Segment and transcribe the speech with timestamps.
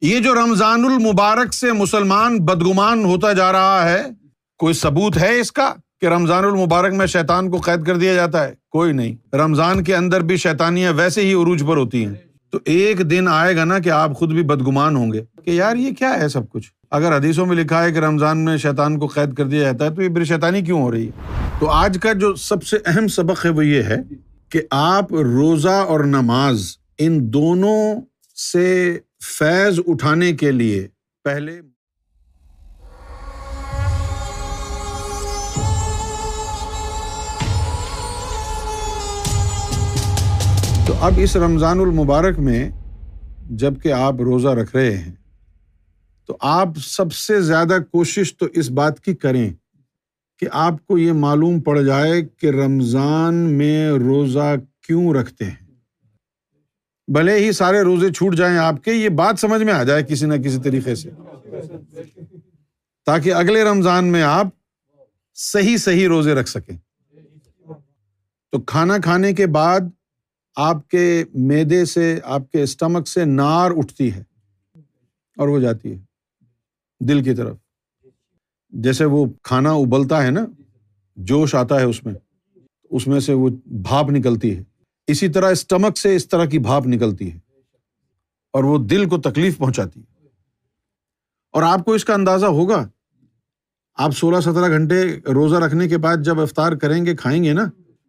[0.00, 4.02] یہ جو رمضان المبارک سے مسلمان بدگمان ہوتا جا رہا ہے،
[4.58, 8.44] کوئی ثبوت ہے اس کا کہ رمضان المبارک میں شیطان کو قید کر دیا جاتا
[8.44, 12.14] ہے؟ کوئی نہیں۔ رمضان کے اندر بھی شیطانیاں ویسے ہی عروج پر ہوتی ہیں۔
[12.50, 15.76] تو ایک دن آئے گا نا کہ آپ خود بھی بدگمان ہوں گے کہ یار
[15.76, 19.06] یہ کیا ہے سب کچھ؟ اگر حدیثوں میں لکھا ہے کہ رمضان میں شیطان کو
[19.06, 21.98] قید کر دیا جاتا ہے تو یہ بر شیطانی کیوں ہو رہی ہے؟ تو آج
[22.02, 23.96] کا جو سب سے اہم سبق ہے وہ یہ ہے
[24.48, 28.00] کہ آپ روزہ اور نماز ان دونوں
[28.52, 30.88] سے فیض اٹھانے کے لیے
[31.24, 31.60] پہلے
[40.86, 42.70] تو اب اس رمضان المبارک میں
[43.50, 45.12] جبکہ آپ روزہ رکھ رہے ہیں،
[46.26, 49.50] تو آپ سب سے زیادہ کوشش تو اس بات کی کریں
[50.38, 54.54] کہ آپ کو یہ معلوم پڑ جائے کہ رمضان میں روزہ
[54.86, 55.69] کیوں رکھتے ہیں۔
[57.14, 60.26] بھلے ہی سارے روزے چھوٹ جائیں آپ کے، یہ بات سمجھ میں آ جائے کسی
[60.26, 61.10] نہ کسی طریقے سے۔
[63.06, 64.46] تاکہ اگلے رمضان میں آپ
[65.34, 66.76] صحیح صحیح روزے رکھ سکیں۔
[68.52, 69.80] تو کھانا کھانے کے بعد
[70.56, 74.22] آپ کے میدے سے، آپ کے اسٹمک سے نار اٹھتی ہے
[75.36, 75.98] اور وہ جاتی ہے
[77.00, 77.56] دل کی طرف۔
[78.68, 80.46] جیسے وہ کھانا ابلتا ہے نا،
[81.16, 82.14] جوش آتا ہے اس میں
[82.90, 84.69] اس میں سے وہ بھاپ نکلتی ہے۔
[85.06, 87.38] اسی طرح اسٹمک سے اس طرح کی بھاپ نکلتی ہے
[88.52, 90.26] اور وہ دل کو تکلیف پہنچاتی ہے۔
[91.52, 92.88] اور آپ کو اس کا اندازہ ہوگا۔
[93.94, 97.64] آپ سولہ سترہ گھنٹے روزہ رکھنے کے بعد جب افطار کریں گے، کھائیں گے نا،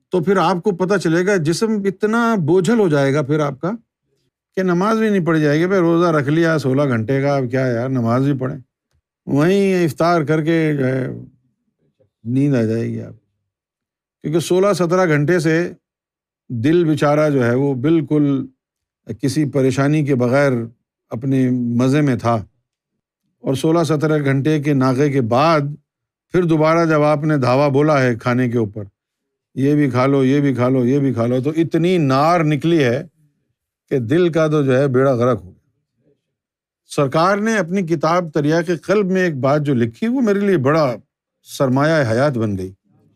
[0.09, 3.61] تو پھر آپ کو پتہ چلے گا جسم اتنا بوجھل ہو جائے گا پھر آپ
[3.61, 3.71] کا
[4.55, 7.43] کہ نماز بھی نہیں پڑ جائے گی۔ بھائی روزہ رکھ لیا سولہ گھنٹے کا، اب
[7.51, 8.57] کیا یار، نماز بھی پڑھیں۔
[9.25, 11.07] وہیں افطار کر کے جو ہے،
[12.23, 13.13] نیند آ جائے گی آپ۔
[14.21, 15.73] کیونکہ سولہ سترہ گھنٹے سے
[16.53, 18.47] دل بیچارہ جو ہے وہ بالکل
[19.21, 20.51] کسی پریشانی کے بغیر
[21.09, 22.45] اپنے مزے میں تھا۔
[23.39, 25.61] اور سولہ سترہ گھنٹے کے ناغے کے بعد
[26.31, 28.83] پھر دوبارہ جب آپ نے دھاوا بولا ہے کھانے کے اوپر،
[29.55, 32.43] یہ بھی کھا لو، یہ بھی کھا لو، یہ بھی کھا لو، تو اتنی نار
[32.43, 33.07] نکلی ہے
[33.89, 36.09] کہ دل کا تو جو ہے بیڑا غرق ہو گیا۔
[36.85, 40.57] سرکار نے اپنی کتاب دریا کے قلب میں ایک بات جو لکھی، وہ میرے لیے
[40.57, 40.95] بڑا
[41.43, 42.71] سرمایہ حیات بن گئی۔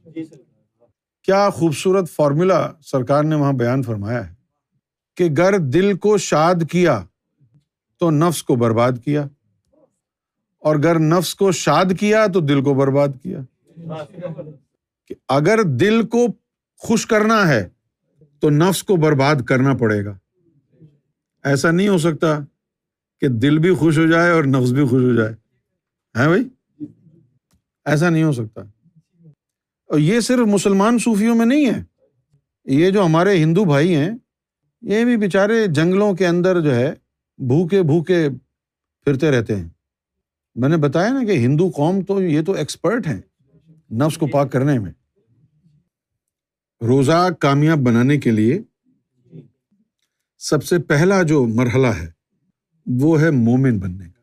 [0.06, 0.24] جی
[1.25, 4.34] کیا خوبصورت فارمولا سرکار نے وہاں بیان فرمایا ہے
[5.16, 7.03] کہ گر دل کو شاد کیا
[8.00, 9.28] تو نفس کو برباد کیا
[10.59, 13.40] اور گر نفس کو شاد کیا تو دل کو برباد کیا
[15.08, 16.28] کہ اگر دل کو
[16.78, 17.69] خوش کرنا ہے
[18.40, 20.18] تو نفس کو برباد کرنا پڑے گا
[21.44, 22.40] ایسا نہیں ہو سکتا
[23.19, 25.34] کہ دل بھی خوش ہو جائے اور نفس بھی خوش ہو جائے۔
[26.19, 26.50] ہے بھائی؟
[27.86, 28.62] ایسا نہیں ہو سکتا۔
[29.95, 31.83] اور یہ صرف مسلمان صوفیوں میں نہیں ہے۔
[32.66, 34.09] یہ جو ہمارے ہندو بھائی ہیں،
[34.81, 36.94] یہ بھی بیچارے جنگلوں کے اندر جو ہے،
[37.38, 38.29] بھوکے بھوکے
[39.03, 39.69] پھرتے رہتے ہیں۔
[40.56, 43.22] میں نے بتایا نا کہ ہندو قوم تو یہ تو ایکسپرٹ ہیں
[43.91, 44.91] نفس کو پاک کرنے میں۔
[46.81, 48.62] روزہ کامیاب بنانے کے لیے
[50.38, 52.12] سب سے پہلا جو مرحلہ ہے،
[52.85, 54.22] وہ ہے مومن بننے کا۔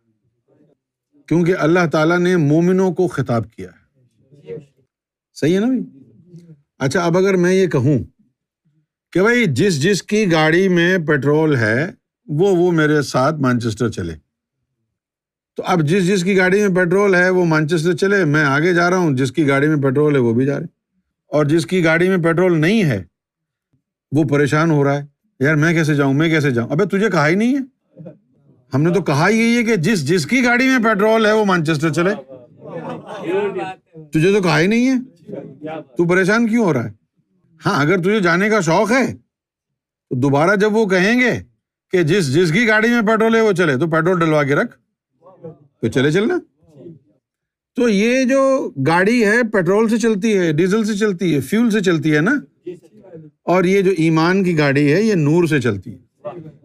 [1.27, 3.81] کیونکہ اللہ تعالیٰ نے مومنوں کو خطاب کیا ہے۔
[5.42, 5.80] صحیح ہے نا بھائی؟
[6.78, 7.98] اچھا اب اگر میں یہ کہوں
[9.12, 11.91] کہ بھائی جس جس کی گاڑی میں پیٹرول ہے،
[12.26, 14.14] وہ وہ میرے ساتھ مانچسٹر چلے۔
[15.56, 18.91] تو اب جس جس کی گاڑی میں پیٹرول ہے، وہ مانچسٹر چلے، میں آگے جا
[18.91, 20.66] رہا ہوں، جس کی گاڑی میں پیٹرول ہے، وہ بھی جا رہے۔
[21.26, 23.04] اور جس کی گاڑی میں پیٹرول نہیں ہے،
[24.12, 25.06] وہ پریشان ہو رہا ہے۔
[25.41, 27.60] یار، میں کیسے جاؤں، میں کیسے جاؤں؟ ابھی تجھے کہا ہی نہیں ہے۔
[28.74, 31.32] ہم نے تو کہا ہی یہی ہے کہ جس جس کی گاڑی میں پیٹرول ہے،
[31.32, 32.10] وہ مانچسٹر چلے۔
[34.12, 35.12] تجھے تو کہا ہی نہیں ہے۔
[35.97, 36.91] تو پریشان کیوں ہو رہا ہے؟
[37.66, 39.12] ہاں اگر تجھے جانے کا شوق ہے،
[40.10, 41.33] تو دوبارہ جب وہ کہیں گے
[41.91, 44.78] کہ جس جس کی گاڑی میں پیٹرول ہے، وہ چلے، تو پیٹرول ڈلوا کے رکھ۔
[45.81, 46.38] تو چلے چلنا۔
[47.77, 51.81] تو یہ جو گاڑی ہے، پیٹرول سے چلتی ہے، ڈیزل سے چلتی ہے، فیول سے
[51.81, 52.33] چلتی ہے نا؟
[53.43, 55.99] اور یہ جو ایمان کی گاڑی ہے، یہ نور سے چلتی ہے۔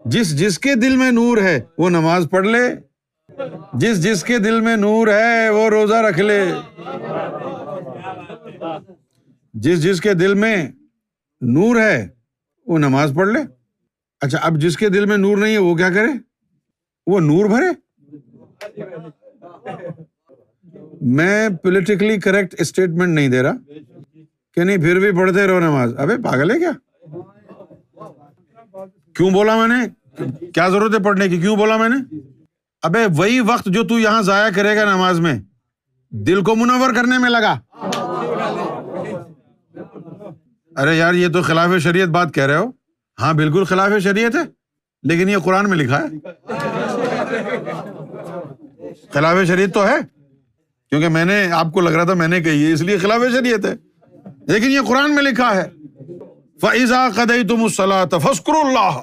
[0.06, 2.75] جس جس کے دل میں نور ہے، وہ نماز پڑھ لے۔
[3.74, 6.45] جس جس کے دل میں نور ہے، وہ روزہ رکھ لے۔
[9.54, 10.71] جس جس کے دل میں
[11.42, 12.07] نور ہے،
[12.65, 13.39] وہ نماز پڑھ لے۔
[14.21, 16.09] اچھا اب جس کے دل میں نور نہیں ہے، وہ کیا کرے؟
[17.07, 17.65] وہ نور بھرے۔
[21.01, 23.51] میں پولیٹیکلی کریکٹ اسٹیٹمنٹ نہیں دے رہا۔
[24.54, 26.71] کہ نہیں، پھر بھی پڑھتے رہو نماز۔ ابھی پاگل ہے کیا؟
[29.13, 29.88] کیوں بولا میں نے؟
[30.51, 32.18] کیا ضرورت ہے پڑھنے کی؟ کیوں بولا میں نے؟
[32.81, 35.39] ابے، وہی وقت جو تو یہاں ضائع کرے گا نماز میں،
[36.09, 37.59] دل کو منور کرنے میں لگا۔
[40.77, 42.71] ارے یار، یہ تو خلاف شریعت بات کہہ رہے ہو۔
[43.19, 44.41] ہاں بالکل خلاف شریعت ہے،
[45.03, 46.07] لیکن یہ قرآن میں لکھا ہے۔
[49.13, 49.97] خلاف شریعت تو ہے،
[50.89, 53.21] کیونکہ میں نے آپ کو لگ رہا تھا، میں نے کہی ہے، اس لیے خلاف
[53.31, 53.74] شریعت ہے۔
[54.47, 55.69] لیکن یہ قرآن میں لکھا ہے۔
[56.62, 59.01] فضا قدئی تم فسکر اللہ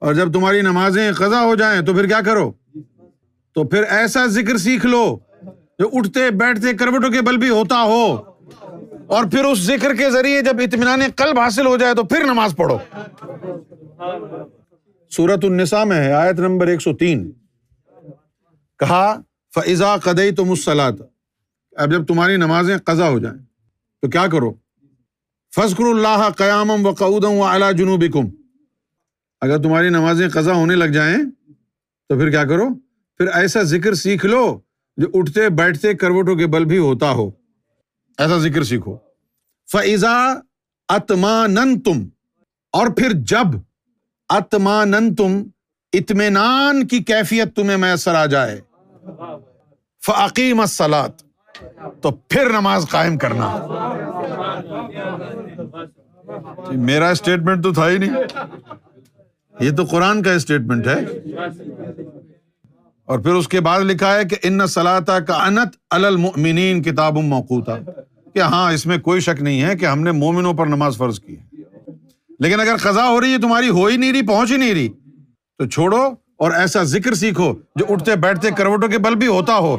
[0.00, 2.52] اور جب تمہاری نمازیں قزا ہو جائیں، تو پھر کیا کرو؟
[3.54, 5.18] تو پھر ایسا ذکر سیکھ لو
[5.78, 8.29] جو اٹھتے، بیٹھتے، کروٹوں کے بل بھی ہوتا ہو۔
[9.10, 12.54] اور پھر اس ذکر کے ذریعے جب اطمینان قلب حاصل ہو جائے تو پھر نماز
[12.56, 12.78] پڑھو۔
[15.10, 17.30] سورت النساء میں ہے، آیت نمبر ایک سو تین۔
[18.78, 19.20] کہا
[19.54, 20.94] فضا قدئی تو مسلات
[21.76, 23.38] اب جب تمہاری نمازیں قزا ہو جائیں،
[24.02, 24.52] تو کیا کرو؟
[25.56, 28.28] فضکر اللہ قیام و قعودم و اعلیٰ جنوب کم
[29.40, 31.16] اگر تمہاری نمازیں قزا ہونے لگ جائیں،
[32.08, 32.68] تو پھر کیا کرو؟
[33.16, 34.60] پھر ایسا ذکر سیکھ لو
[34.96, 37.39] جو اٹھتے، بیٹھتے، کروٹوں کے بل بھی ہوتا ہو۔
[38.20, 38.96] ایسا ذکر سیکھو۔
[39.72, 40.34] فضا
[40.88, 42.08] اتمان تم
[42.72, 43.46] اور پھر جب
[44.28, 45.42] اتمان تم
[45.92, 48.60] اطمینان کی کیفیت تمہیں میسر آ جائے
[50.06, 51.22] فعقیم السلات
[52.02, 53.58] تو پھر نماز قائم کرنا۔
[56.70, 58.10] جی، میرا اسٹیٹمنٹ تو تھا ہی نہیں۔
[59.60, 60.98] یہ تو قرآن کا اسٹیٹمنٹ ہے۔
[63.04, 67.78] اور پھر اس کے بعد لکھا ہے کہ ان سلاتا کا انت المؤمنین کتاب موقوتا۔
[68.34, 71.20] کہ ہاں اس میں کوئی شک نہیں ہے کہ ہم نے مومنوں پر نماز فرض
[71.20, 71.36] کی
[72.40, 74.88] لیکن اگر قزا ہو رہی ہے، تمہاری ہو ہی نہیں رہی، پہنچ ہی نہیں رہی،
[75.58, 76.02] تو چھوڑو
[76.36, 79.76] اور ایسا ذکر سیکھو جو اٹھتے بیٹھتے کروٹوں کے بل بھی ہوتا ہو،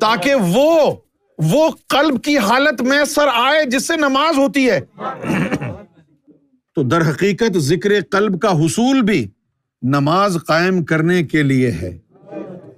[0.00, 0.94] تاکہ وہ
[1.38, 4.80] وہ قلب کی حالت میں سر آئے جس سے نماز ہوتی ہے۔
[6.74, 9.28] تو در حقیقت ذکر قلب کا حصول بھی
[9.82, 11.98] نماز قائم کرنے کے لیے ہے۔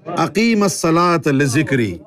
[0.06, 1.98] عقیم السلاط ذکری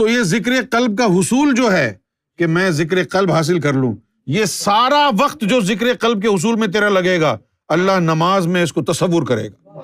[0.00, 1.94] تو یہ ذکر قلب کا حصول جو ہے
[2.38, 3.94] کہ میں ذکر قلب حاصل کر لوں،
[4.26, 7.36] یہ سارا وقت جو ذکر قلب کے حصول میں تیرا لگے گا،
[7.68, 9.80] اللہ نماز میں اس کو تصور کرے گا۔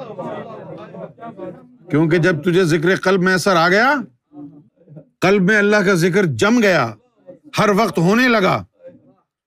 [1.90, 3.94] کیونکہ جب تجھے ذکر قلب میں اثر آ گیا،
[5.20, 6.92] قلب میں اللہ کا ذکر جم گیا،
[7.58, 8.56] ہر وقت ہونے لگا،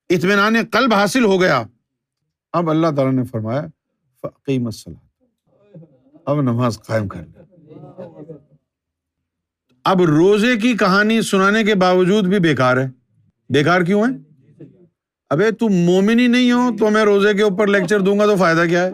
[0.10, 1.64] اطمینان قلب حاصل ہو گیا۔
[2.54, 3.66] اب اللہ تعالیٰ نے فرمایا
[4.24, 5.06] فقیم السلام
[6.26, 7.44] اب نماز قائم کر لیا
[9.90, 12.88] اب روزے کی کہانی سنانے کے باوجود بھی بیکار ہے۔
[13.50, 14.18] بیکار کیوں ہے؟
[15.30, 18.36] ابے تم مومن ہی نہیں ہو تو میں روزے کے اوپر لیکچر دوں گا تو
[18.36, 18.92] فائدہ کیا ہے؟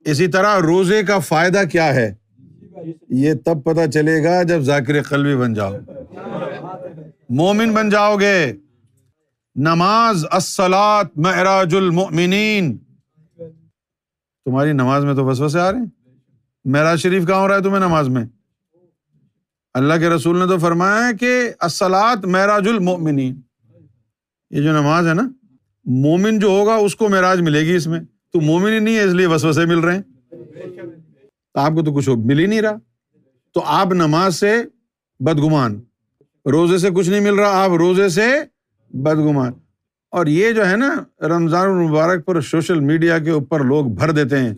[0.00, 2.14] اسی طرح روزے کا فائدہ کیا ہے؟
[3.08, 5.74] یہ تب پتا چلے گا جب ذاکر قلبی بن جاؤ۔
[7.28, 8.52] مومن بن جاؤ گے۔
[9.54, 12.78] نماز السلاط معراج المؤمنین۔
[14.44, 15.97] تمہاری نماز میں تو بس بس آ رہے ہیں؟
[16.68, 18.24] معراج شریف کہاں ہو رہا ہے تمہیں نماز میں؟
[19.74, 23.40] اللہ کے رسول نے تو فرمایا ہے کہ السلاط معراج المؤمنین۔
[24.50, 25.28] یہ جو نماز ہے نا،
[25.84, 28.00] مومن جو ہوگا اس کو معراج ملے گی اس میں۔
[28.32, 30.02] تو مومن ہی نہیں ہے، اس لیے بس بسے مل رہے ہیں۔
[31.54, 32.76] تو آپ کو تو کچھ مل ہی نہیں رہا۔
[33.52, 34.62] تو آپ نماز سے
[35.20, 35.80] بدگمان۔
[36.50, 38.42] روزے سے کچھ نہیں مل رہا، آپ روزے سے
[38.90, 39.52] بدگمان۔
[40.10, 44.38] اور یہ جو ہے نا، رمضان المبارک پر سوشل میڈیا کے اوپر لوگ بھر دیتے
[44.38, 44.54] ہیں۔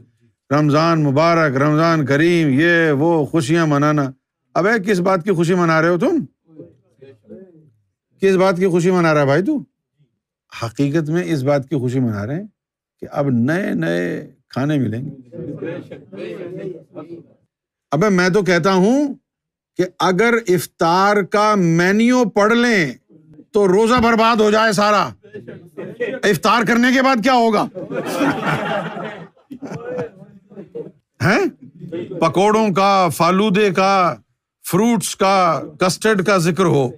[0.52, 4.10] رمضان مبارک، رمضان کریم، یہ، وہ، خوشیاں منانا۔
[4.54, 6.24] اب کس بات کی خوشی منا رہے ہو تم؟
[8.20, 9.62] کس بات کی خوشی منا رہا ہے بھائی تو؟
[10.64, 12.46] حقیقت میں اس بات کی خوشی منا رہے ہیں
[13.00, 15.36] کہ اب نئے نئے کھانے ملیں گے۔
[17.90, 19.14] اب میں تو کہتا ہوں
[19.76, 22.92] کہ اگر افطار کا مینیو پڑھ لیں
[23.52, 25.08] تو روزہ برباد ہو جائے سارا۔
[26.22, 27.66] افطار کرنے کے بعد کیا ہوگا؟
[31.24, 31.38] ہے
[32.20, 34.14] پکوڑوں کا، فالودے کا،
[34.70, 36.90] فروٹس کا، کسٹرڈ کا ذکر ہو۔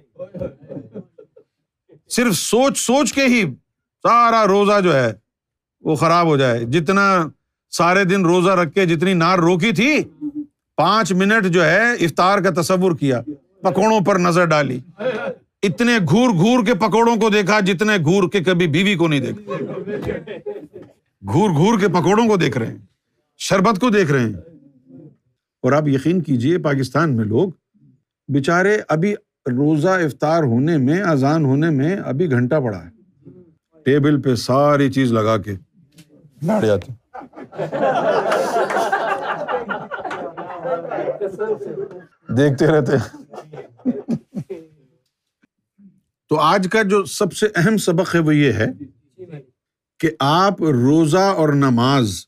[2.09, 3.43] صرف سوچ سوچ کے ہی
[4.03, 5.13] سارا روزہ جو ہے
[5.81, 7.27] وہ خراب ہو جائے۔ جتنا
[7.71, 9.99] سارے دن روزہ رکھ کے جتنی نار روکی تھی،
[10.75, 13.21] پانچ منٹ جو ہے افطار کا تصور کیا۔
[13.61, 14.79] پکوڑوں پر نظر ڈالی۔
[15.63, 19.51] اتنے گور گور کے پکوڑوں کو دیکھا جتنے گور کے کبھی بیوی کو نہیں دیکھا۔
[21.33, 22.92] گور گور کے پکوڑوں کو دیکھ رہے ہیں۔
[23.37, 24.33] شربت کو دیکھ رہے ہیں۔
[25.61, 27.49] اور آپ یقین کیجیے پاکستان میں لوگ
[28.27, 29.13] بےچارے ابھی
[29.57, 32.89] روزہ افطار ہونے میں اذان ہونے میں ابھی گھنٹہ پڑا ہے۔
[33.85, 35.55] ٹیبل پہ ساری چیز لگا کے۔
[36.41, 36.91] بیٹھ جاتے
[42.37, 43.19] دیکھتے رہتے۔
[46.29, 48.65] تو آج کا جو سب سے اہم سبق ہے وہ یہ ہے
[49.99, 52.25] کہ آپ روزہ اور نماز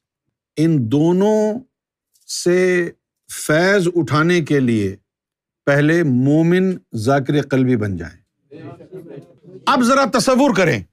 [0.57, 1.59] ان دونوں
[2.27, 2.89] سے
[3.33, 4.95] فیض اٹھانے کے لیے
[5.65, 8.21] پہلے مومن ذاکر قلبی بن جائیں۔
[9.65, 10.83] اب ذرا تصور کریں،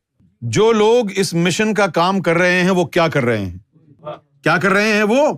[0.40, 3.58] جو لوگ اس مشن کا کام کر رہے ہیں، وہ کیا کر رہے ہیں؟
[4.42, 5.32] کیا کر رہے ہیں وہ؟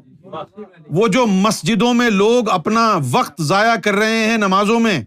[0.90, 5.04] وہ جو مسجدوں میں لوگ اپنا وقت ضائع کر رہے ہیں نمازوں میں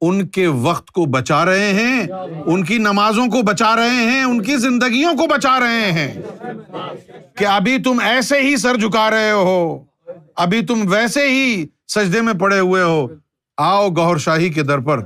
[0.00, 2.06] ان کے وقت کو بچا رہے ہیں،
[2.46, 6.22] ان کی نمازوں کو بچا رہے ہیں، ان کی زندگیوں کو بچا رہے ہیں۔
[7.38, 9.84] کہ ابھی تم ایسے ہی سر جھکا رہے ہو،
[10.36, 13.06] ابھی تم ویسے ہی سجدے میں پڑے ہوئے ہو۔
[13.56, 15.04] آؤ گور شاہی کے در پر۔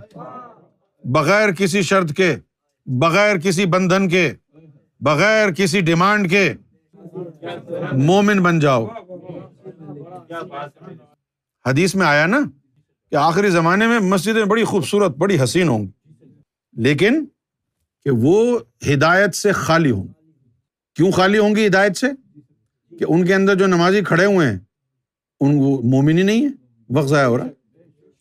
[1.05, 2.37] بغیر کسی شرط کے،
[2.87, 4.33] بغیر کسی بندھن کے،
[5.01, 6.53] بغیر کسی ڈیمانڈ کے
[7.93, 8.87] مومن بن جاؤ۔
[11.67, 12.39] حدیث میں آیا نا؟
[13.13, 16.15] کہ آخری زمانے میں مسجدیں بڑی خوبصورت، بڑی حسین ہوں گی۔
[16.73, 17.25] لیکن
[18.05, 18.59] کہ وہ
[18.93, 20.13] ہدایت سے خالی ہوں۔ گی
[20.95, 22.07] کیوں خالی ہوں گی ہدایت سے؟
[22.99, 24.59] کہ ان کے اندر جو نمازی کھڑے ہوئے ہیں،
[25.41, 26.51] ان وہ مومن ہی نہیں ہے
[26.91, 27.47] وقت ضائع ہو رہا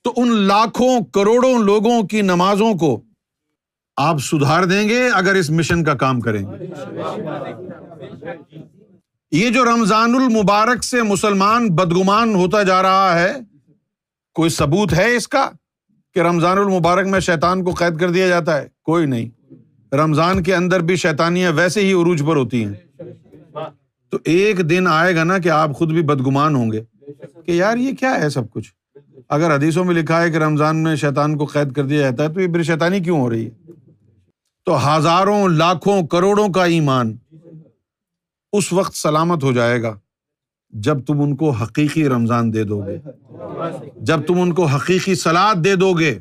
[0.01, 3.01] تو ان لاکھوں، کروڑوں لوگوں کی نمازوں کو
[3.97, 6.65] آپ سدھار دیں گے اگر اس مشن کا کام کریں گے۔
[9.31, 13.50] یہ جو رمضان المبارک سے مسلمان بدگمان ہوتا جا رہا ہے
[14.33, 15.49] کوئی ثبوت ہے اس کا
[16.13, 19.53] کہ رمضان المبارک میں شیطان کو قید کر دیا جاتا ہے؟ کوئی نہیں۔
[19.95, 22.73] رمضان کے اندر بھی شیطانیاں ویسے ہی عروج پر ہوتی ہیں۔
[24.09, 26.81] تو ایک دن آئے گا نا کہ آپ خود بھی بدگمان ہوں گے۔
[27.45, 28.73] کہ یار یہ کیا ہے سب کچھ؟
[29.29, 32.33] اگر حدیثوں میں لکھا ہے کہ رمضان میں شیطان کو قید کر دیا جاتا ہے
[32.33, 33.71] تو یہ پھر شیطانی کیوں ہو رہی ہے؟
[34.65, 37.17] تو ہزاروں، لاکھوں، کروڑوں کا ایمان
[38.53, 39.99] اس وقت سلامت ہو جائے گا۔
[40.73, 42.97] جب تم ان کو حقیقی رمضان دے دو گے
[43.95, 46.19] جب تم ان کو حقیقی سلاد دے دو گے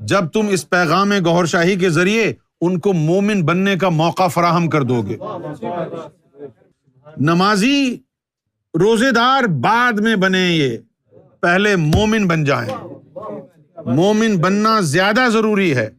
[0.00, 4.68] جب تم اس پیغام گور شاہی کے ذریعے ان کو مومن بننے کا موقع فراہم
[4.68, 5.16] کر دو گے
[7.16, 7.98] نمازی
[8.74, 10.78] روزے دار بعد میں بنے یہ
[11.40, 12.72] پہلے مومن بن جائیں۔
[13.86, 15.90] مومن بننا زیادہ ضروری ہے۔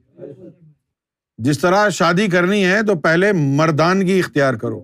[1.38, 4.84] جس طرح شادی کرنی ہے تو پہلے مردانگی اختیار کرو۔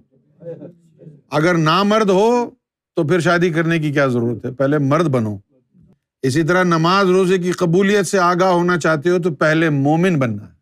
[1.32, 2.50] اگر نامرد ہو
[2.96, 5.38] تو پھر شادی کرنے کی کیا ضرورت ہے؟ پہلے مرد بنو۔
[6.22, 10.44] اسی طرح نماز روزے کی قبولیت سے آگاہ ہونا چاہتے ہو تو پہلے مومن بننا۔
[10.44, 10.55] ہے